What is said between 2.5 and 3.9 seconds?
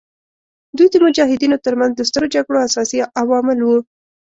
اساسي عوامل وو.